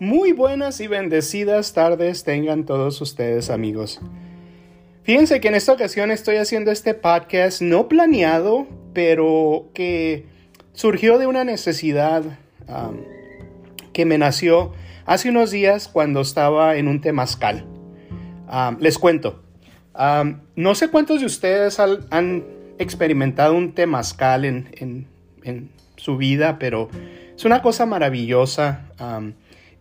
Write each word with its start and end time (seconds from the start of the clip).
Muy 0.00 0.32
buenas 0.32 0.80
y 0.80 0.86
bendecidas 0.86 1.74
tardes 1.74 2.24
tengan 2.24 2.64
todos 2.64 2.98
ustedes 3.02 3.50
amigos. 3.50 4.00
Fíjense 5.02 5.42
que 5.42 5.48
en 5.48 5.54
esta 5.54 5.74
ocasión 5.74 6.10
estoy 6.10 6.36
haciendo 6.36 6.70
este 6.70 6.94
podcast 6.94 7.60
no 7.60 7.86
planeado, 7.86 8.66
pero 8.94 9.68
que 9.74 10.24
surgió 10.72 11.18
de 11.18 11.26
una 11.26 11.44
necesidad 11.44 12.22
que 13.92 14.06
me 14.06 14.16
nació 14.16 14.72
hace 15.04 15.28
unos 15.28 15.50
días 15.50 15.86
cuando 15.86 16.22
estaba 16.22 16.76
en 16.76 16.88
un 16.88 17.02
temazcal. 17.02 17.66
les 18.78 18.96
cuento, 18.96 19.42
no 20.56 20.74
sé 20.76 20.88
cuántos 20.88 21.20
de 21.20 21.26
ustedes 21.26 21.78
han 21.78 22.46
experimentado 22.78 23.52
un 23.52 23.74
temazcal 23.74 24.46
en, 24.46 25.06
en, 25.42 25.68
su 25.96 26.16
vida, 26.16 26.58
pero 26.58 26.88
es 27.36 27.44
una 27.44 27.60
cosa 27.60 27.84
maravillosa. 27.84 28.86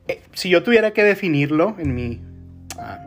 Eh, 0.10 0.22
si 0.34 0.50
yo 0.50 0.64
tuviera 0.64 0.92
que 0.92 1.04
definirlo 1.04 1.76
en 1.78 1.94
mi 1.94 2.20
ah, 2.80 3.06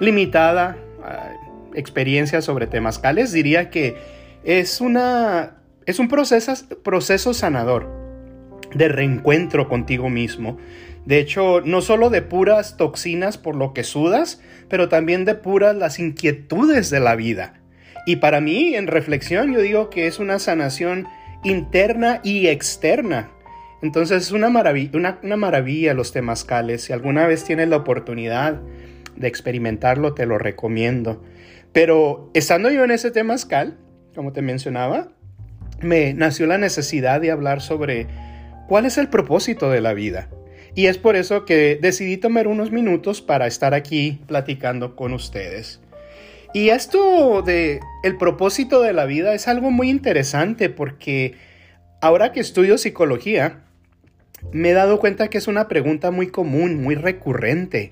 limitada 0.00 0.76
ah, 1.02 1.30
experiencia 1.74 2.42
sobre 2.42 2.66
temazcales, 2.66 3.32
diría 3.32 3.70
que 3.70 3.96
es, 4.44 4.82
una, 4.82 5.56
es 5.86 5.98
un 5.98 6.08
proceso, 6.08 6.52
proceso 6.82 7.32
sanador 7.32 7.88
de 8.74 8.88
reencuentro 8.88 9.66
contigo 9.66 10.10
mismo. 10.10 10.58
De 11.06 11.18
hecho, 11.18 11.62
no 11.62 11.80
solo 11.80 12.10
de 12.10 12.20
puras 12.20 12.76
toxinas 12.76 13.38
por 13.38 13.56
lo 13.56 13.72
que 13.72 13.82
sudas, 13.82 14.42
pero 14.68 14.90
también 14.90 15.24
de 15.24 15.34
puras 15.34 15.74
las 15.74 15.98
inquietudes 15.98 16.90
de 16.90 17.00
la 17.00 17.16
vida. 17.16 17.54
Y 18.04 18.16
para 18.16 18.42
mí, 18.42 18.74
en 18.74 18.88
reflexión, 18.88 19.54
yo 19.54 19.62
digo 19.62 19.88
que 19.88 20.06
es 20.06 20.18
una 20.18 20.38
sanación 20.38 21.08
interna 21.44 22.20
y 22.22 22.48
externa 22.48 23.30
entonces 23.82 24.24
es 24.24 24.32
una 24.32 24.50
maravilla, 24.50 24.90
una, 25.22 25.36
maravilla 25.36 25.94
los 25.94 26.12
temazcales. 26.12 26.82
Si 26.82 26.92
alguna 26.92 27.26
vez 27.26 27.44
tienes 27.44 27.68
la 27.68 27.76
oportunidad 27.76 28.60
de 29.16 29.28
experimentarlo, 29.28 30.14
te 30.14 30.26
lo 30.26 30.38
recomiendo. 30.38 31.22
Pero 31.72 32.30
estando 32.34 32.70
yo 32.70 32.84
en 32.84 32.90
ese 32.90 33.10
temazcal, 33.10 33.78
como 34.14 34.32
te 34.32 34.42
mencionaba, 34.42 35.08
me 35.80 36.12
nació 36.14 36.46
la 36.46 36.58
necesidad 36.58 37.20
de 37.20 37.30
hablar 37.30 37.62
sobre 37.62 38.06
cuál 38.68 38.86
es 38.86 38.98
el 38.98 39.08
propósito 39.08 39.70
de 39.70 39.80
la 39.80 39.94
vida. 39.94 40.28
Y 40.74 40.86
es 40.86 40.98
por 40.98 41.16
eso 41.16 41.44
que 41.44 41.78
decidí 41.80 42.16
tomar 42.16 42.46
unos 42.46 42.70
minutos 42.70 43.22
para 43.22 43.46
estar 43.46 43.74
aquí 43.74 44.20
platicando 44.26 44.94
con 44.94 45.12
ustedes. 45.12 45.80
Y 46.52 46.68
esto 46.70 47.42
de 47.42 47.80
el 48.02 48.16
propósito 48.16 48.82
de 48.82 48.92
la 48.92 49.04
vida 49.04 49.34
es 49.34 49.48
algo 49.48 49.70
muy 49.70 49.88
interesante 49.88 50.68
porque 50.68 51.34
ahora 52.00 52.32
que 52.32 52.40
estudio 52.40 52.76
psicología, 52.76 53.62
me 54.52 54.70
he 54.70 54.72
dado 54.72 54.98
cuenta 54.98 55.28
que 55.28 55.38
es 55.38 55.48
una 55.48 55.68
pregunta 55.68 56.10
muy 56.10 56.28
común, 56.28 56.82
muy 56.82 56.94
recurrente. 56.94 57.90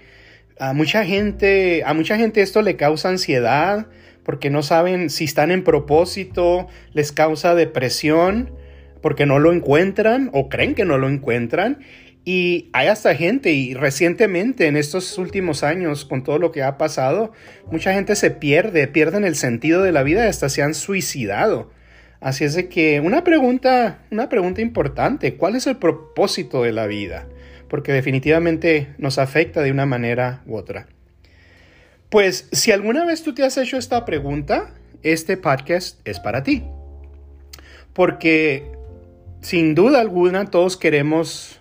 A 0.58 0.72
mucha 0.72 1.04
gente, 1.04 1.82
a 1.84 1.94
mucha 1.94 2.16
gente 2.16 2.42
esto 2.42 2.62
le 2.62 2.76
causa 2.76 3.08
ansiedad 3.08 3.86
porque 4.24 4.50
no 4.50 4.62
saben 4.62 5.08
si 5.08 5.24
están 5.24 5.50
en 5.50 5.64
propósito, 5.64 6.66
les 6.92 7.12
causa 7.12 7.54
depresión 7.54 8.52
porque 9.00 9.26
no 9.26 9.38
lo 9.38 9.52
encuentran 9.52 10.30
o 10.32 10.48
creen 10.48 10.74
que 10.74 10.84
no 10.84 10.98
lo 10.98 11.08
encuentran. 11.08 11.78
Y 12.24 12.68
hay 12.74 12.88
hasta 12.88 13.14
gente, 13.14 13.52
y 13.52 13.72
recientemente 13.72 14.66
en 14.66 14.76
estos 14.76 15.16
últimos 15.16 15.62
años, 15.62 16.04
con 16.04 16.24
todo 16.24 16.38
lo 16.38 16.52
que 16.52 16.62
ha 16.62 16.76
pasado, 16.76 17.32
mucha 17.70 17.94
gente 17.94 18.16
se 18.16 18.30
pierde, 18.30 18.86
pierden 18.86 19.24
el 19.24 19.34
sentido 19.34 19.82
de 19.82 19.92
la 19.92 20.02
vida 20.02 20.26
y 20.26 20.28
hasta 20.28 20.50
se 20.50 20.62
han 20.62 20.74
suicidado. 20.74 21.70
Así 22.20 22.44
es 22.44 22.54
de 22.54 22.68
que 22.68 23.00
una 23.00 23.22
pregunta, 23.22 24.00
una 24.10 24.28
pregunta 24.28 24.60
importante, 24.60 25.36
¿cuál 25.36 25.54
es 25.54 25.66
el 25.66 25.76
propósito 25.76 26.62
de 26.62 26.72
la 26.72 26.86
vida? 26.86 27.28
Porque 27.68 27.92
definitivamente 27.92 28.94
nos 28.98 29.18
afecta 29.18 29.62
de 29.62 29.70
una 29.70 29.86
manera 29.86 30.42
u 30.46 30.56
otra. 30.56 30.88
Pues 32.08 32.48
si 32.52 32.72
alguna 32.72 33.04
vez 33.04 33.22
tú 33.22 33.34
te 33.34 33.44
has 33.44 33.56
hecho 33.56 33.76
esta 33.76 34.04
pregunta, 34.04 34.74
este 35.02 35.36
podcast 35.36 36.00
es 36.06 36.18
para 36.18 36.42
ti. 36.42 36.64
Porque 37.92 38.72
sin 39.40 39.74
duda 39.74 40.00
alguna 40.00 40.46
todos 40.46 40.76
queremos 40.76 41.60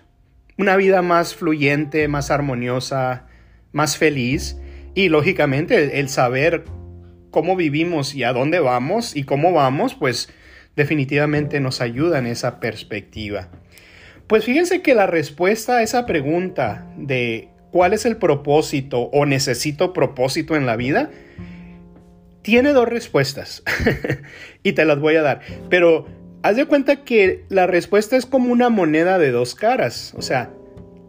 una 0.56 0.76
vida 0.76 1.02
más 1.02 1.34
fluyente, 1.34 2.08
más 2.08 2.30
armoniosa, 2.30 3.26
más 3.72 3.96
feliz 3.96 4.56
y 4.94 5.08
lógicamente 5.08 6.00
el, 6.00 6.08
saber 6.08 6.64
cómo 7.30 7.54
vivimos 7.54 8.14
y 8.14 8.24
a 8.24 8.32
dónde 8.32 8.58
vamos 8.58 9.14
y 9.14 9.22
cómo 9.22 9.52
vamos, 9.52 9.94
pues 9.94 10.28
definitivamente 10.78 11.58
nos 11.58 11.80
ayuda 11.80 12.20
en 12.20 12.26
esa 12.26 12.60
perspectiva. 12.60 13.48
Pues 14.28 14.44
fíjense 14.44 14.80
que 14.80 14.94
la 14.94 15.08
respuesta 15.08 15.78
a 15.78 15.82
esa 15.82 16.06
pregunta 16.06 16.86
de 16.96 17.48
cuál 17.72 17.94
es 17.94 18.06
el 18.06 18.16
propósito 18.16 19.10
o 19.12 19.26
necesito 19.26 19.92
propósito 19.92 20.54
en 20.54 20.66
la 20.66 20.76
vida, 20.76 21.10
tiene 22.42 22.72
dos 22.72 22.88
respuestas 22.88 23.64
y 24.62 24.72
te 24.72 24.84
las 24.84 25.00
voy 25.00 25.16
a 25.16 25.22
dar. 25.22 25.40
Pero 25.68 26.06
haz 26.42 26.54
de 26.54 26.66
cuenta 26.66 27.02
que 27.02 27.44
la 27.48 27.66
respuesta 27.66 28.16
es 28.16 28.24
como 28.24 28.52
una 28.52 28.68
moneda 28.68 29.18
de 29.18 29.32
dos 29.32 29.56
caras. 29.56 30.14
O 30.16 30.22
sea, 30.22 30.52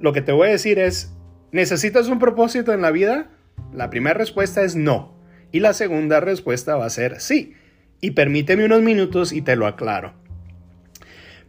lo 0.01 0.13
que 0.13 0.23
te 0.23 0.31
voy 0.31 0.47
a 0.47 0.51
decir 0.51 0.79
es, 0.79 1.13
¿necesitas 1.51 2.07
un 2.07 2.17
propósito 2.17 2.73
en 2.73 2.81
la 2.81 2.89
vida? 2.89 3.29
La 3.71 3.91
primera 3.91 4.17
respuesta 4.17 4.63
es 4.63 4.75
no. 4.75 5.13
Y 5.51 5.59
la 5.59 5.73
segunda 5.73 6.21
respuesta 6.21 6.75
va 6.75 6.87
a 6.87 6.89
ser 6.89 7.21
sí 7.21 7.53
y 8.01 8.11
permíteme 8.11 8.65
unos 8.65 8.81
minutos 8.81 9.31
y 9.31 9.41
te 9.41 9.55
lo 9.55 9.67
aclaro. 9.67 10.13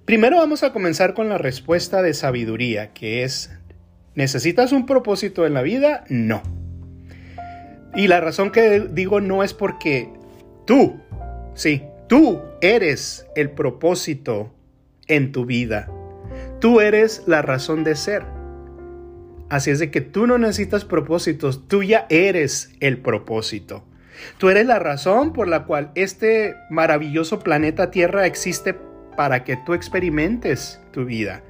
Primero 0.05 0.39
vamos 0.39 0.63
a 0.63 0.73
comenzar 0.73 1.15
con 1.15 1.29
la 1.29 1.39
respuesta 1.39 2.03
de 2.03 2.15
sabiduría, 2.15 2.93
que 2.93 3.23
es, 3.23 3.53
¿necesitas 4.15 4.73
un 4.73 4.87
propósito 4.87 5.47
en 5.47 5.55
la 5.55 5.63
vida? 5.63 6.05
No. 6.09 6.43
Y 7.95 8.09
la 8.09 8.21
razón 8.21 8.51
que 8.51 8.89
digo 8.91 9.21
no 9.21 9.43
es 9.43 9.55
porque 9.55 10.09
tú, 10.67 11.01
sí, 11.55 11.83
tú 12.09 12.41
eres 12.61 13.27
el 13.37 13.51
propósito 13.51 14.53
en 15.07 15.33
tu 15.33 15.47
vida. 15.47 15.91
Tú 16.61 16.81
eres 16.81 17.23
la 17.27 17.43
razón 17.43 17.85
de 17.85 17.97
ser. 17.97 18.25
Así 19.49 19.71
es 19.71 19.81
de 19.81 19.91
que 19.91 20.01
tú 20.01 20.27
no 20.27 20.39
necesitas 20.39 20.85
propósitos, 20.85 21.67
tú 21.67 21.83
ya 21.83 22.07
eres 22.09 22.73
el 22.81 22.99
propósito. 22.99 23.85
Tú 24.39 24.49
eres 24.49 24.67
la 24.67 24.79
razón 24.79 25.33
por 25.33 25.49
la 25.49 25.65
cual 25.65 25.91
este 25.95 26.57
maravilloso 26.71 27.41
planeta 27.41 27.91
Tierra 27.91 28.27
existe 28.27 28.75
para 29.17 29.45
que 29.45 29.57
tú 29.57 29.75
experimentes 29.75 30.81
tu 30.93 31.05
vida. 31.05 31.43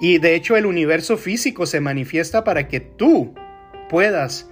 Y 0.00 0.18
de 0.18 0.34
hecho 0.34 0.56
el 0.56 0.66
universo 0.66 1.16
físico 1.16 1.66
se 1.66 1.80
manifiesta 1.80 2.44
para 2.44 2.68
que 2.68 2.80
tú 2.80 3.34
puedas 3.88 4.48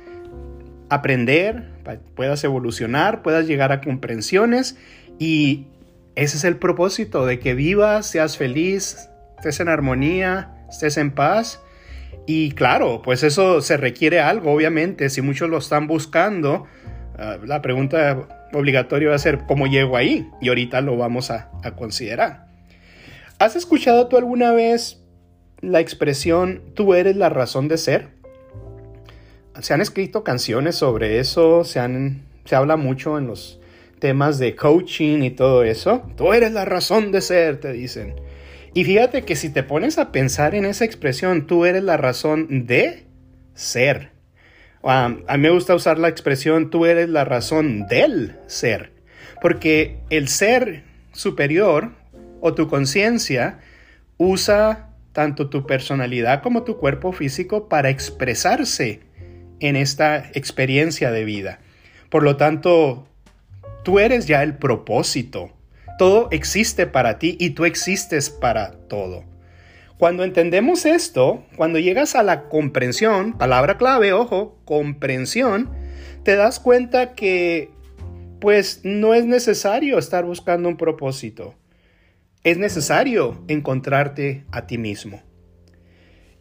aprender, 0.88 1.70
puedas 2.14 2.44
evolucionar, 2.44 3.22
puedas 3.22 3.46
llegar 3.46 3.72
a 3.72 3.80
comprensiones 3.80 4.76
y 5.18 5.66
ese 6.14 6.36
es 6.36 6.44
el 6.44 6.56
propósito 6.56 7.24
de 7.24 7.38
que 7.38 7.54
vivas, 7.54 8.06
seas 8.06 8.36
feliz, 8.36 9.08
estés 9.38 9.60
en 9.60 9.68
armonía, 9.68 10.66
estés 10.68 10.96
en 10.98 11.10
paz. 11.10 11.60
Y 12.26 12.52
claro, 12.52 13.02
pues 13.02 13.22
eso 13.22 13.60
se 13.62 13.76
requiere 13.76 14.20
algo, 14.20 14.52
obviamente, 14.52 15.08
si 15.08 15.22
muchos 15.22 15.48
lo 15.48 15.58
están 15.58 15.86
buscando, 15.86 16.66
la 17.44 17.62
pregunta 17.62 18.48
obligatoria 18.52 19.10
va 19.10 19.14
a 19.14 19.18
ser 19.18 19.40
cómo 19.46 19.66
llego 19.66 19.96
ahí 19.96 20.28
y 20.40 20.48
ahorita 20.48 20.80
lo 20.80 20.96
vamos 20.96 21.30
a, 21.30 21.50
a 21.62 21.72
considerar. 21.72 22.46
¿Has 23.38 23.56
escuchado 23.56 24.08
tú 24.08 24.16
alguna 24.16 24.52
vez 24.52 25.02
la 25.60 25.80
expresión 25.80 26.62
tú 26.74 26.94
eres 26.94 27.16
la 27.16 27.28
razón 27.28 27.68
de 27.68 27.78
ser? 27.78 28.08
Se 29.60 29.74
han 29.74 29.80
escrito 29.80 30.24
canciones 30.24 30.76
sobre 30.76 31.18
eso, 31.18 31.64
se, 31.64 31.78
han, 31.78 32.22
se 32.44 32.56
habla 32.56 32.76
mucho 32.76 33.18
en 33.18 33.26
los 33.26 33.60
temas 33.98 34.38
de 34.38 34.56
coaching 34.56 35.22
y 35.22 35.30
todo 35.30 35.62
eso. 35.62 36.02
Tú 36.16 36.32
eres 36.32 36.52
la 36.52 36.64
razón 36.64 37.12
de 37.12 37.20
ser, 37.20 37.60
te 37.60 37.72
dicen. 37.72 38.16
Y 38.74 38.84
fíjate 38.84 39.22
que 39.22 39.36
si 39.36 39.50
te 39.50 39.62
pones 39.62 39.98
a 39.98 40.10
pensar 40.10 40.54
en 40.54 40.64
esa 40.64 40.84
expresión, 40.84 41.46
tú 41.46 41.66
eres 41.66 41.84
la 41.84 41.96
razón 41.96 42.66
de 42.66 43.06
ser 43.54 44.10
a 44.84 45.08
mí 45.08 45.38
me 45.38 45.50
gusta 45.50 45.74
usar 45.74 45.98
la 45.98 46.08
expresión 46.08 46.70
tú 46.70 46.86
eres 46.86 47.08
la 47.08 47.24
razón 47.24 47.86
del 47.86 48.36
ser, 48.46 48.92
porque 49.40 49.98
el 50.10 50.28
ser 50.28 50.82
superior 51.12 51.92
o 52.40 52.54
tu 52.54 52.68
conciencia 52.68 53.60
usa 54.18 54.90
tanto 55.12 55.48
tu 55.50 55.66
personalidad 55.66 56.42
como 56.42 56.64
tu 56.64 56.78
cuerpo 56.78 57.12
físico 57.12 57.68
para 57.68 57.90
expresarse 57.90 59.00
en 59.60 59.76
esta 59.76 60.30
experiencia 60.34 61.10
de 61.10 61.24
vida. 61.24 61.60
Por 62.08 62.22
lo 62.22 62.36
tanto, 62.36 63.06
tú 63.84 63.98
eres 63.98 64.26
ya 64.26 64.42
el 64.42 64.56
propósito. 64.56 65.52
Todo 65.98 66.28
existe 66.30 66.86
para 66.86 67.18
ti 67.18 67.36
y 67.38 67.50
tú 67.50 67.64
existes 67.64 68.30
para 68.30 68.72
todo. 68.88 69.24
Cuando 69.98 70.24
entendemos 70.24 70.84
esto, 70.84 71.44
cuando 71.56 71.78
llegas 71.78 72.16
a 72.16 72.22
la 72.22 72.48
comprensión, 72.48 73.38
palabra 73.38 73.78
clave, 73.78 74.12
ojo, 74.12 74.58
comprensión, 74.64 75.70
te 76.24 76.36
das 76.36 76.60
cuenta 76.60 77.14
que 77.14 77.70
pues 78.40 78.80
no 78.82 79.14
es 79.14 79.24
necesario 79.24 79.98
estar 79.98 80.24
buscando 80.24 80.68
un 80.68 80.76
propósito. 80.76 81.54
Es 82.42 82.58
necesario 82.58 83.44
encontrarte 83.46 84.44
a 84.50 84.66
ti 84.66 84.78
mismo. 84.78 85.22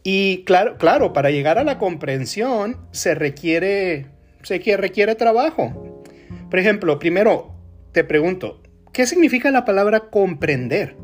Y 0.03 0.43
claro, 0.45 0.77
claro, 0.77 1.13
para 1.13 1.29
llegar 1.29 1.59
a 1.59 1.63
la 1.63 1.77
comprensión 1.77 2.77
se 2.91 3.13
requiere, 3.13 4.07
se 4.41 4.57
requiere 4.77 5.13
trabajo. 5.13 6.03
Por 6.49 6.59
ejemplo, 6.59 6.97
primero 6.97 7.53
te 7.91 8.03
pregunto, 8.03 8.63
¿qué 8.93 9.05
significa 9.05 9.51
la 9.51 9.63
palabra 9.63 10.09
comprender? 10.09 10.95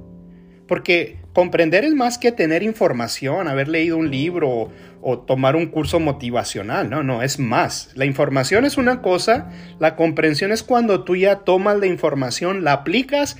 Porque 0.68 1.18
comprender 1.34 1.86
es 1.86 1.94
más 1.94 2.18
que 2.18 2.31
tener 2.31 2.64
información, 2.64 3.48
haber 3.48 3.68
leído 3.68 3.98
un 3.98 4.12
libro 4.12 4.72
o, 5.02 5.19
tomar 5.19 5.56
un 5.56 5.68
curso 5.68 6.00
motivacional. 6.00 6.90
No, 6.90 7.04
no, 7.04 7.22
es 7.22 7.40
más. 7.40 7.92
La 7.96 8.06
información 8.06 8.66
es 8.66 8.78
una 8.78 9.02
cosa, 9.02 9.50
la 9.80 9.96
comprensión 9.96 10.52
es 10.52 10.64
cuando 10.64 11.04
tú 11.04 11.16
ya 11.16 11.38
tomas 11.40 11.78
la 11.78 11.88
información, 11.88 12.64
la 12.64 12.74
aplicas, 12.74 13.38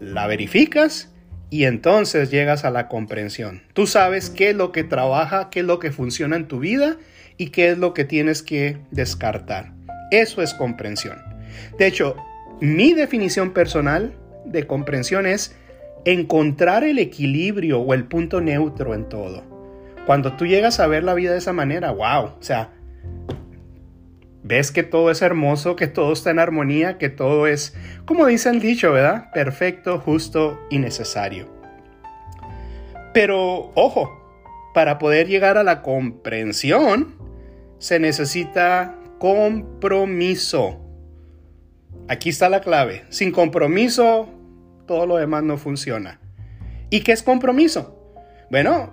la 0.00 0.26
verificas 0.26 1.12
y 1.50 1.64
entonces 1.64 2.30
llegas 2.30 2.64
a 2.64 2.70
la 2.70 2.88
comprensión. 2.88 3.62
Tú 3.74 3.86
sabes 3.86 4.30
qué 4.30 4.50
es 4.50 4.56
lo 4.56 4.72
que 4.72 4.84
trabaja, 4.84 5.50
qué 5.50 5.60
es 5.60 5.66
lo 5.66 5.78
que 5.78 5.92
funciona 5.92 6.36
en 6.36 6.48
tu 6.48 6.60
vida 6.60 6.96
y 7.36 7.50
qué 7.50 7.70
es 7.70 7.78
lo 7.78 7.92
que 7.92 8.04
tienes 8.04 8.42
que 8.42 8.78
descartar. 8.90 9.72
Eso 10.10 10.40
es 10.40 10.54
comprensión. 10.54 11.18
De 11.78 11.86
hecho, 11.86 12.16
mi 12.60 12.94
definición 12.94 13.52
personal 13.52 14.14
de 14.46 14.66
comprensión 14.66 15.26
es 15.26 15.54
encontrar 16.04 16.84
el 16.84 16.98
equilibrio 16.98 17.80
o 17.80 17.94
el 17.94 18.04
punto 18.04 18.40
neutro 18.40 18.94
en 18.94 19.08
todo. 19.08 19.44
Cuando 20.06 20.32
tú 20.32 20.46
llegas 20.46 20.80
a 20.80 20.86
ver 20.86 21.04
la 21.04 21.14
vida 21.14 21.32
de 21.32 21.38
esa 21.38 21.52
manera, 21.52 21.92
wow, 21.92 22.24
o 22.24 22.36
sea, 22.40 22.70
ves 24.42 24.72
que 24.72 24.82
todo 24.82 25.10
es 25.10 25.22
hermoso, 25.22 25.76
que 25.76 25.86
todo 25.86 26.12
está 26.12 26.30
en 26.30 26.40
armonía, 26.40 26.98
que 26.98 27.08
todo 27.08 27.46
es, 27.46 27.76
como 28.04 28.26
dice 28.26 28.50
el 28.50 28.60
dicho, 28.60 28.92
¿verdad? 28.92 29.30
Perfecto, 29.32 30.00
justo 30.00 30.58
y 30.70 30.78
necesario. 30.78 31.48
Pero, 33.14 33.70
ojo, 33.74 34.10
para 34.74 34.98
poder 34.98 35.28
llegar 35.28 35.58
a 35.58 35.62
la 35.62 35.82
comprensión, 35.82 37.14
se 37.78 38.00
necesita 38.00 38.98
compromiso. 39.18 40.80
Aquí 42.08 42.30
está 42.30 42.48
la 42.48 42.60
clave. 42.60 43.04
Sin 43.10 43.30
compromiso, 43.30 44.28
todo 44.92 45.06
lo 45.06 45.16
demás 45.16 45.42
no 45.42 45.56
funciona. 45.56 46.20
¿Y 46.90 47.00
qué 47.00 47.12
es 47.12 47.22
compromiso? 47.22 48.14
Bueno, 48.50 48.92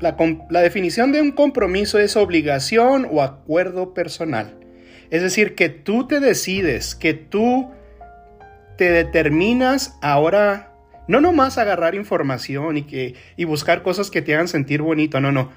la, 0.00 0.62
definición 0.62 1.12
de 1.12 1.20
un 1.20 1.32
compromiso 1.32 1.98
es 1.98 2.16
obligación 2.16 3.06
o 3.12 3.20
acuerdo 3.20 3.92
personal. 3.92 4.58
Es 5.10 5.20
decir, 5.20 5.54
que 5.54 5.68
tú 5.68 6.08
te 6.08 6.18
decides, 6.20 6.94
que 6.94 7.12
tú 7.12 7.70
te 8.78 8.90
determinas 8.90 9.98
ahora 10.00 10.72
no 11.08 11.20
nomás 11.20 11.58
agarrar 11.58 11.94
información 11.94 12.78
y, 12.78 12.84
que, 12.84 13.14
y 13.36 13.44
buscar 13.44 13.82
cosas 13.82 14.10
que 14.10 14.22
te 14.22 14.32
hagan 14.32 14.48
sentir 14.48 14.80
bonito, 14.80 15.20
no, 15.20 15.30
no. 15.30 15.52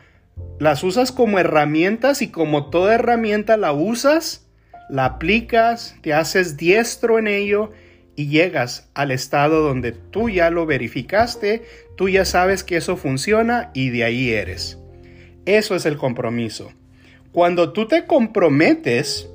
Las 0.60 0.84
usas 0.84 1.14
como 1.14 1.40
herramientas 1.40 2.22
y 2.22 2.28
como 2.30 2.70
toda 2.70 2.96
herramienta 2.96 3.56
la 3.56 3.72
usas, 3.72 4.50
la 4.90 5.06
aplicas, 5.06 5.96
te 6.02 6.14
haces 6.14 6.58
diestro 6.58 7.20
en 7.20 7.28
ello 7.28 7.72
y 8.18 8.28
llegas 8.30 8.90
al 8.96 9.12
estado 9.12 9.62
donde 9.62 9.92
tú 9.94 10.28
ya 10.28 10.50
lo 10.50 10.66
verificaste, 10.66 11.64
tú 11.96 12.10
ya 12.10 12.26
sabes 12.26 12.64
que 12.64 12.76
eso 12.76 12.98
funciona 12.98 13.70
y 13.76 13.92
de 13.92 14.04
ahí 14.04 14.32
eres. 14.32 14.80
Eso 15.46 15.76
es 15.76 15.86
el 15.86 15.98
compromiso. 15.98 16.74
Cuando 17.32 17.72
tú 17.72 17.88
te 17.88 18.08
comprometes, 18.08 19.30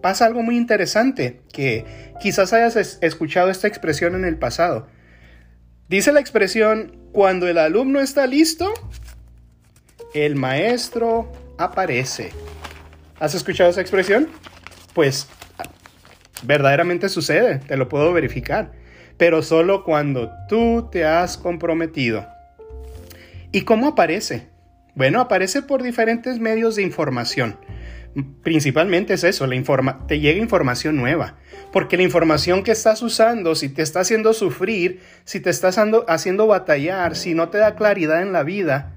pasa 0.00 0.24
algo 0.24 0.42
muy 0.42 0.56
interesante, 0.56 1.40
que 1.52 1.84
quizás 2.20 2.52
hayas 2.52 2.98
escuchado 3.02 3.50
esta 3.50 3.66
expresión 3.66 4.14
en 4.14 4.24
el 4.24 4.38
pasado. 4.38 4.86
Dice 5.88 6.12
la 6.12 6.20
expresión, 6.20 6.96
cuando 7.10 7.48
el 7.48 7.58
alumno 7.58 7.98
está 7.98 8.28
listo, 8.28 8.72
el 10.14 10.36
maestro 10.36 11.32
aparece. 11.58 12.30
¿Has 13.18 13.34
escuchado 13.34 13.70
esa 13.70 13.80
expresión? 13.80 14.28
Pues 14.94 15.28
verdaderamente 16.42 17.08
sucede, 17.08 17.58
te 17.58 17.76
lo 17.76 17.88
puedo 17.88 18.12
verificar, 18.12 18.72
pero 19.16 19.42
solo 19.42 19.84
cuando 19.84 20.30
tú 20.48 20.88
te 20.90 21.04
has 21.04 21.36
comprometido. 21.36 22.26
¿Y 23.52 23.62
cómo 23.62 23.88
aparece? 23.88 24.48
Bueno, 24.94 25.20
aparece 25.20 25.62
por 25.62 25.82
diferentes 25.82 26.38
medios 26.38 26.76
de 26.76 26.82
información. 26.82 27.56
Principalmente 28.42 29.14
es 29.14 29.24
eso, 29.24 29.46
la 29.46 29.54
informa 29.54 30.06
te 30.06 30.18
llega 30.20 30.40
información 30.40 30.96
nueva. 30.96 31.36
Porque 31.72 31.96
la 31.96 32.02
información 32.02 32.62
que 32.62 32.72
estás 32.72 33.02
usando, 33.02 33.54
si 33.54 33.68
te 33.68 33.82
está 33.82 34.00
haciendo 34.00 34.32
sufrir, 34.32 35.00
si 35.24 35.40
te 35.40 35.50
está 35.50 35.68
haciendo 35.68 36.46
batallar, 36.46 37.14
si 37.14 37.34
no 37.34 37.50
te 37.50 37.58
da 37.58 37.76
claridad 37.76 38.22
en 38.22 38.32
la 38.32 38.42
vida, 38.42 38.94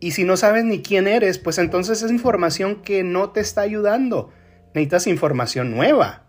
y 0.00 0.12
si 0.12 0.24
no 0.24 0.36
sabes 0.36 0.64
ni 0.64 0.80
quién 0.80 1.08
eres, 1.08 1.38
pues 1.38 1.58
entonces 1.58 2.02
es 2.02 2.12
información 2.12 2.82
que 2.82 3.02
no 3.02 3.30
te 3.30 3.40
está 3.40 3.62
ayudando. 3.62 4.30
Necesitas 4.78 5.08
información 5.08 5.72
nueva 5.72 6.22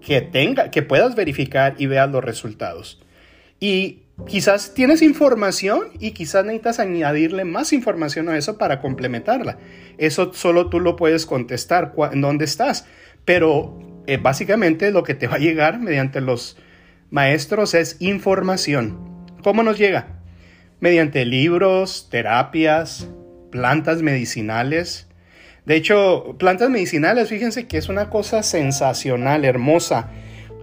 que 0.00 0.20
tenga, 0.20 0.70
que 0.70 0.80
puedas 0.80 1.16
verificar 1.16 1.74
y 1.76 1.86
veas 1.86 2.08
los 2.08 2.22
resultados. 2.22 3.02
Y 3.58 4.04
quizás 4.28 4.74
tienes 4.74 5.02
información 5.02 5.88
y 5.98 6.12
quizás 6.12 6.44
necesitas 6.44 6.78
añadirle 6.78 7.44
más 7.44 7.72
información 7.72 8.28
a 8.28 8.38
eso 8.38 8.58
para 8.58 8.80
complementarla. 8.80 9.58
Eso 9.98 10.32
solo 10.32 10.70
tú 10.70 10.78
lo 10.78 10.94
puedes 10.94 11.26
contestar 11.26 11.92
en 12.12 12.20
dónde 12.20 12.44
estás. 12.44 12.86
Pero 13.24 13.76
eh, 14.06 14.18
básicamente 14.18 14.92
lo 14.92 15.02
que 15.02 15.16
te 15.16 15.26
va 15.26 15.34
a 15.34 15.40
llegar 15.40 15.80
mediante 15.80 16.20
los 16.20 16.58
maestros 17.10 17.74
es 17.74 17.96
información. 17.98 19.26
¿Cómo 19.42 19.64
nos 19.64 19.78
llega? 19.78 20.20
Mediante 20.78 21.24
libros, 21.24 22.06
terapias, 22.08 23.08
plantas 23.50 24.00
medicinales. 24.00 25.09
De 25.70 25.76
hecho, 25.76 26.34
plantas 26.36 26.68
medicinales, 26.68 27.28
fíjense 27.28 27.68
que 27.68 27.78
es 27.78 27.88
una 27.88 28.10
cosa 28.10 28.42
sensacional, 28.42 29.44
hermosa. 29.44 30.08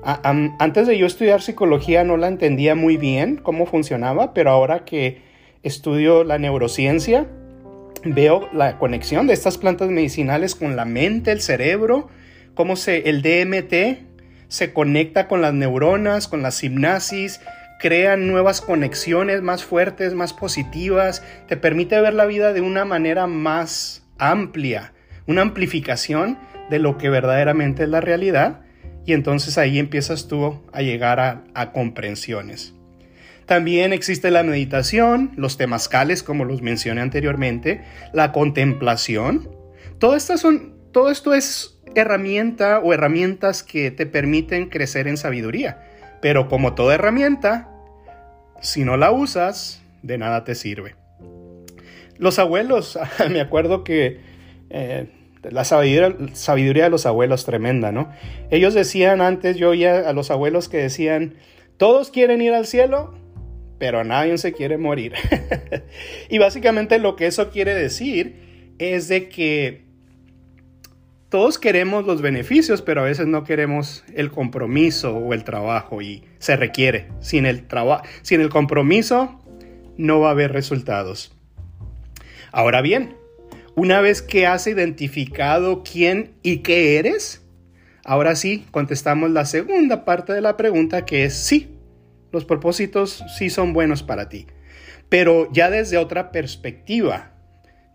Antes 0.03 0.85
de 0.85 0.97
yo 0.97 1.05
estudiar 1.05 1.41
psicología 1.41 2.03
no 2.03 2.17
la 2.17 2.27
entendía 2.27 2.75
muy 2.75 2.97
bien 2.97 3.37
cómo 3.37 3.65
funcionaba, 3.67 4.33
pero 4.33 4.49
ahora 4.49 4.83
que 4.83 5.21
estudio 5.63 6.25
la 6.25 6.39
neurociencia, 6.39 7.25
veo 8.03 8.49
la 8.51 8.77
conexión 8.79 9.27
de 9.27 9.33
estas 9.33 9.57
plantas 9.57 9.87
medicinales 9.87 10.55
con 10.55 10.75
la 10.75 10.83
mente, 10.83 11.31
el 11.31 11.39
cerebro, 11.39 12.09
cómo 12.53 12.75
se, 12.75 13.09
el 13.09 13.21
DMT 13.21 14.49
se 14.49 14.73
conecta 14.73 15.29
con 15.29 15.41
las 15.41 15.53
neuronas, 15.53 16.27
con 16.27 16.41
la 16.41 16.51
hipnasis, 16.61 17.39
crean 17.79 18.27
nuevas 18.27 18.59
conexiones 18.59 19.41
más 19.41 19.63
fuertes, 19.63 20.13
más 20.15 20.33
positivas, 20.33 21.23
te 21.47 21.55
permite 21.55 21.97
ver 22.01 22.13
la 22.13 22.25
vida 22.25 22.51
de 22.51 22.59
una 22.59 22.83
manera 22.83 23.25
más 23.25 24.03
amplia, 24.17 24.91
una 25.27 25.41
amplificación 25.41 26.39
de 26.69 26.79
lo 26.79 26.97
que 26.97 27.09
verdaderamente 27.09 27.83
es 27.83 27.89
la 27.89 28.01
realidad 28.01 28.61
y 29.05 29.13
entonces 29.13 29.57
ahí 29.57 29.79
empiezas 29.79 30.27
tú 30.27 30.61
a 30.73 30.81
llegar 30.81 31.19
a, 31.53 31.71
comprensiones. 31.71 32.73
También 33.45 33.93
existe 33.93 34.31
la 34.31 34.43
meditación, 34.43 35.31
los 35.37 35.55
temazcales, 35.55 36.23
como 36.23 36.43
los 36.43 36.61
mencioné 36.61 36.99
anteriormente, 36.99 37.85
la 38.11 38.33
contemplación. 38.33 39.49
Todo, 39.99 40.19
son, 40.19 40.75
todo 40.91 41.09
esto 41.09 41.33
es 41.33 41.79
herramienta 41.95 42.79
o 42.79 42.93
herramientas 42.93 43.63
que 43.63 43.91
te 43.91 44.05
permiten 44.05 44.67
crecer 44.67 45.07
en 45.07 45.15
sabiduría. 45.15 45.81
Pero 46.21 46.49
como 46.49 46.73
toda 46.75 46.95
herramienta, 46.95 47.69
si 48.61 48.83
no 48.83 48.97
la 48.97 49.11
usas, 49.11 49.81
de 50.01 50.17
nada 50.17 50.43
te 50.43 50.53
sirve. 50.53 50.95
Los 52.17 52.39
abuelos, 52.39 52.99
me 53.31 53.39
acuerdo 53.39 53.85
que 53.85 54.19
eh, 54.69 55.07
la 55.43 55.63
sabiduría, 55.63 56.83
de 56.83 56.89
los 56.89 57.05
abuelos 57.05 57.45
tremenda, 57.45 57.91
¿no? 57.91 58.11
Ellos 58.49 58.73
decían 58.73 59.21
antes, 59.21 59.57
yo 59.57 59.69
oía 59.69 60.09
a 60.09 60.13
los 60.13 60.31
abuelos 60.31 60.69
que 60.69 60.77
decían, 60.77 61.35
todos 61.77 62.09
quieren 62.09 62.41
ir 62.41 62.53
al 62.53 62.65
cielo, 62.65 63.13
pero 63.77 64.03
nadie 64.03 64.37
se 64.37 64.53
quiere 64.53 64.77
morir. 64.77 65.13
y 66.29 66.37
básicamente 66.37 66.99
lo 66.99 67.15
que 67.15 67.27
eso 67.27 67.49
quiere 67.49 67.73
decir 67.73 68.73
es 68.79 69.07
de 69.07 69.29
que 69.29 69.87
todos 71.29 71.57
queremos 71.57 72.05
los 72.05 72.21
beneficios, 72.21 72.81
pero 72.81 73.01
a 73.01 73.05
veces 73.05 73.27
no 73.27 73.43
queremos 73.43 74.03
el 74.15 74.31
compromiso 74.31 75.17
o 75.17 75.33
el 75.33 75.43
trabajo 75.43 76.01
y 76.01 76.23
se 76.39 76.55
requiere. 76.55 77.07
Sin 77.19 77.45
el, 77.45 77.65
sin 78.21 78.41
el 78.41 78.49
compromiso 78.49 79.39
no 79.97 80.19
va 80.21 80.29
a 80.29 80.31
haber 80.31 80.53
resultados. 80.53 81.35
Ahora 82.51 82.81
bien, 82.81 83.17
una 83.77 84.01
vez 84.01 84.23
que 84.23 84.47
has 84.47 84.65
identificado 84.65 85.83
quién 85.83 86.31
y 86.41 86.57
qué 86.57 86.97
eres, 86.97 87.45
ahora 88.03 88.35
sí 88.35 88.65
contestamos 88.71 89.29
la 89.29 89.45
segunda 89.45 90.03
parte 90.03 90.33
de 90.33 90.41
la 90.41 90.57
pregunta 90.57 91.05
que 91.05 91.25
es 91.25 91.35
sí, 91.35 91.75
los 92.31 92.43
propósitos 92.43 93.23
sí 93.37 93.51
son 93.51 93.73
buenos 93.73 94.01
para 94.01 94.29
ti, 94.29 94.47
pero 95.09 95.47
ya 95.53 95.69
desde 95.69 95.99
otra 95.99 96.31
perspectiva, 96.31 97.35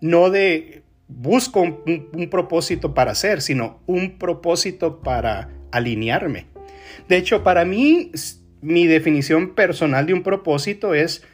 no 0.01 0.31
de 0.31 0.85
busco 1.09 1.61
un, 1.61 2.29
propósito 2.31 2.95
para 2.95 3.11
hacer, 3.11 3.43
sino 3.43 3.83
un 3.87 4.19
propósito 4.19 5.01
para 5.01 5.51
alinearme. 5.73 6.47
De 7.09 7.17
hecho, 7.17 7.43
para 7.43 7.65
mí, 7.65 8.13
mi 8.61 8.87
definición 8.87 9.57
personal 9.57 10.07
de 10.07 10.15
un 10.15 10.23
propósito 10.23 10.95
es 10.95 11.25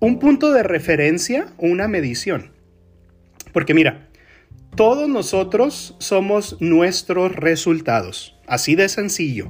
un 0.00 0.18
punto 0.18 0.52
de 0.52 0.64
referencia, 0.64 1.46
una 1.58 1.86
medición. 1.86 2.57
Porque 3.58 3.74
mira, 3.74 4.06
todos 4.76 5.08
nosotros 5.08 5.96
somos 5.98 6.58
nuestros 6.60 7.34
resultados, 7.34 8.38
así 8.46 8.76
de 8.76 8.88
sencillo. 8.88 9.48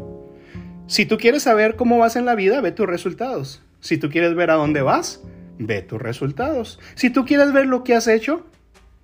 Si 0.86 1.04
tú 1.04 1.18
quieres 1.18 1.42
saber 1.42 1.76
cómo 1.76 1.98
vas 1.98 2.16
en 2.16 2.24
la 2.24 2.34
vida, 2.34 2.62
ve 2.62 2.72
tus 2.72 2.86
resultados. 2.86 3.62
Si 3.80 3.98
tú 3.98 4.08
quieres 4.08 4.34
ver 4.34 4.50
a 4.50 4.54
dónde 4.54 4.80
vas, 4.80 5.22
ve 5.58 5.82
tus 5.82 6.00
resultados. 6.00 6.80
Si 6.94 7.10
tú 7.10 7.26
quieres 7.26 7.52
ver 7.52 7.66
lo 7.66 7.84
que 7.84 7.94
has 7.94 8.08
hecho, 8.08 8.46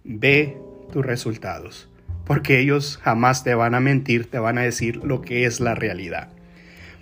ve 0.04 0.56
tus 0.90 1.04
resultados. 1.04 1.90
Porque 2.24 2.58
ellos 2.58 2.98
jamás 3.02 3.44
te 3.44 3.54
van 3.54 3.74
a 3.74 3.80
mentir, 3.80 4.30
te 4.30 4.38
van 4.38 4.56
a 4.56 4.62
decir 4.62 5.04
lo 5.04 5.20
que 5.20 5.44
es 5.44 5.60
la 5.60 5.74
realidad. 5.74 6.30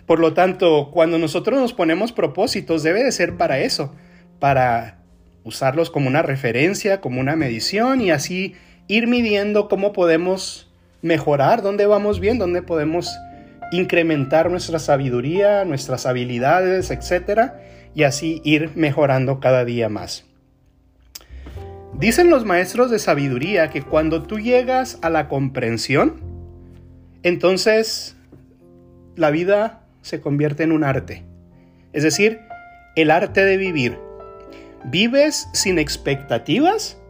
Por 0.06 0.18
lo 0.18 0.34
tanto, 0.34 0.90
cuando 0.90 1.20
nosotros 1.20 1.60
nos 1.60 1.72
ponemos 1.72 2.10
propósitos, 2.10 2.82
debe 2.82 3.04
de 3.04 3.12
ser 3.12 3.36
para 3.36 3.60
eso, 3.60 3.94
para 4.40 5.01
usarlos 5.44 5.90
como 5.90 6.08
una 6.08 6.22
referencia, 6.22 7.00
como 7.00 7.20
una 7.20 7.36
medición 7.36 8.00
y 8.00 8.10
así 8.10 8.54
ir 8.88 9.06
midiendo 9.06 9.68
cómo 9.68 9.92
podemos 9.92 10.70
mejorar, 11.02 11.62
dónde 11.62 11.86
vamos 11.86 12.20
bien, 12.20 12.38
dónde 12.38 12.62
podemos 12.62 13.10
incrementar 13.72 14.50
nuestra 14.50 14.78
sabiduría, 14.78 15.64
nuestras 15.64 16.06
habilidades, 16.06 16.90
etcétera, 16.90 17.60
y 17.94 18.04
así 18.04 18.40
ir 18.44 18.70
mejorando 18.74 19.40
cada 19.40 19.64
día 19.64 19.88
más. 19.88 20.24
Dicen 21.94 22.30
los 22.30 22.44
maestros 22.44 22.90
de 22.90 22.98
sabiduría 22.98 23.70
que 23.70 23.82
cuando 23.82 24.22
tú 24.22 24.38
llegas 24.38 24.98
a 25.02 25.10
la 25.10 25.28
comprensión, 25.28 26.20
entonces 27.22 28.16
la 29.16 29.30
vida 29.30 29.84
se 30.00 30.20
convierte 30.20 30.62
en 30.62 30.72
un 30.72 30.84
arte. 30.84 31.24
Es 31.92 32.02
decir, 32.02 32.40
el 32.96 33.10
arte 33.10 33.44
de 33.44 33.56
vivir. 33.56 33.98
Vives 34.84 35.48
sin 35.52 35.78
expectativas, 35.78 37.00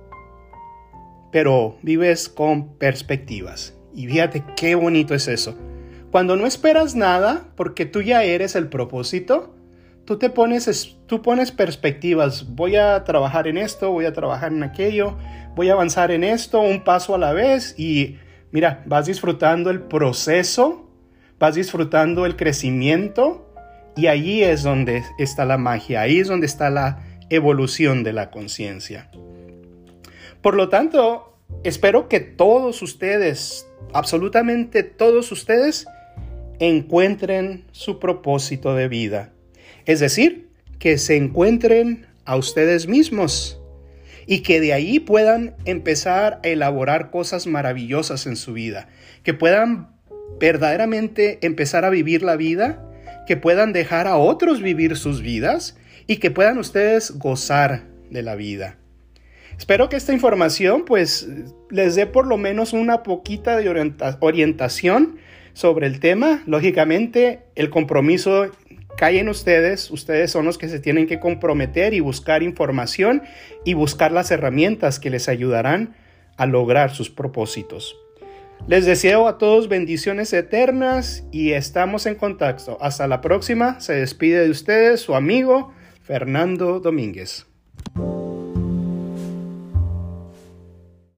pero 1.30 1.78
vives 1.82 2.28
con 2.28 2.76
perspectivas. 2.76 3.74
Y 3.94 4.06
fíjate 4.06 4.44
qué 4.56 4.74
bonito 4.74 5.14
es 5.14 5.28
eso. 5.28 5.56
Cuando 6.10 6.36
no 6.36 6.46
esperas 6.46 6.94
nada, 6.94 7.48
porque 7.56 7.86
tú 7.86 8.02
ya 8.02 8.22
eres 8.22 8.54
el 8.54 8.68
propósito, 8.68 9.54
tú 10.04 10.18
te 10.18 10.28
pones, 10.28 10.96
tú 11.06 11.22
pones 11.22 11.52
perspectivas. 11.52 12.54
Voy 12.54 12.76
a 12.76 13.02
trabajar 13.04 13.48
en 13.48 13.56
esto, 13.56 13.90
voy 13.90 14.04
a 14.04 14.12
trabajar 14.12 14.52
en 14.52 14.62
aquello, 14.62 15.16
voy 15.56 15.70
a 15.70 15.72
avanzar 15.72 16.10
en 16.10 16.24
esto, 16.24 16.60
un 16.60 16.84
paso 16.84 17.14
a 17.14 17.18
la 17.18 17.32
vez. 17.32 17.74
Y 17.78 18.18
mira, 18.50 18.82
vas 18.84 19.06
disfrutando 19.06 19.70
el 19.70 19.80
proceso, 19.80 20.90
vas 21.38 21.54
disfrutando 21.54 22.26
el 22.26 22.36
crecimiento. 22.36 23.48
Y 23.96 24.06
ahí 24.06 24.42
es 24.42 24.62
donde 24.62 25.02
está 25.18 25.46
la 25.46 25.58
magia, 25.58 26.02
ahí 26.02 26.18
es 26.18 26.28
donde 26.28 26.46
está 26.46 26.70
la 26.70 26.98
evolución 27.34 28.02
de 28.04 28.12
la 28.12 28.30
conciencia. 28.30 29.10
Por 30.40 30.54
lo 30.54 30.68
tanto, 30.68 31.36
espero 31.64 32.08
que 32.08 32.20
todos 32.20 32.82
ustedes, 32.82 33.66
absolutamente 33.92 34.82
todos 34.82 35.32
ustedes, 35.32 35.86
encuentren 36.58 37.64
su 37.72 37.98
propósito 37.98 38.74
de 38.74 38.88
vida. 38.88 39.32
Es 39.86 40.00
decir, 40.00 40.48
que 40.78 40.98
se 40.98 41.16
encuentren 41.16 42.06
a 42.24 42.36
ustedes 42.36 42.86
mismos 42.86 43.58
y 44.26 44.40
que 44.40 44.60
de 44.60 44.72
ahí 44.72 45.00
puedan 45.00 45.56
empezar 45.64 46.40
a 46.44 46.48
elaborar 46.48 47.10
cosas 47.10 47.46
maravillosas 47.46 48.26
en 48.26 48.36
su 48.36 48.52
vida, 48.52 48.88
que 49.22 49.34
puedan 49.34 49.88
verdaderamente 50.38 51.38
empezar 51.42 51.84
a 51.84 51.90
vivir 51.90 52.22
la 52.22 52.36
vida, 52.36 52.84
que 53.26 53.36
puedan 53.36 53.72
dejar 53.72 54.06
a 54.06 54.16
otros 54.16 54.60
vivir 54.60 54.96
sus 54.96 55.22
vidas 55.22 55.76
y 56.12 56.18
que 56.18 56.30
puedan 56.30 56.58
ustedes 56.58 57.18
gozar 57.18 57.84
de 58.10 58.22
la 58.22 58.34
vida. 58.34 58.76
Espero 59.56 59.88
que 59.88 59.96
esta 59.96 60.12
información 60.12 60.84
pues 60.84 61.26
les 61.70 61.94
dé 61.94 62.06
por 62.06 62.26
lo 62.26 62.36
menos 62.36 62.74
una 62.74 63.02
poquita 63.02 63.56
de 63.56 63.94
orientación 64.20 65.16
sobre 65.54 65.86
el 65.86 66.00
tema. 66.00 66.42
Lógicamente 66.44 67.44
el 67.54 67.70
compromiso 67.70 68.50
cae 68.98 69.20
en 69.20 69.30
ustedes, 69.30 69.90
ustedes 69.90 70.30
son 70.30 70.44
los 70.44 70.58
que 70.58 70.68
se 70.68 70.80
tienen 70.80 71.06
que 71.06 71.18
comprometer 71.18 71.94
y 71.94 72.00
buscar 72.00 72.42
información 72.42 73.22
y 73.64 73.72
buscar 73.72 74.12
las 74.12 74.30
herramientas 74.30 75.00
que 75.00 75.08
les 75.08 75.30
ayudarán 75.30 75.96
a 76.36 76.44
lograr 76.44 76.94
sus 76.94 77.08
propósitos. 77.08 77.96
Les 78.66 78.84
deseo 78.84 79.28
a 79.28 79.38
todos 79.38 79.68
bendiciones 79.68 80.30
eternas 80.34 81.24
y 81.32 81.52
estamos 81.52 82.04
en 82.04 82.16
contacto. 82.16 82.76
Hasta 82.82 83.06
la 83.08 83.22
próxima. 83.22 83.80
Se 83.80 83.94
despide 83.94 84.44
de 84.44 84.50
ustedes 84.50 85.00
su 85.00 85.14
amigo 85.14 85.72
Fernando 86.02 86.80
Domínguez. 86.80 87.46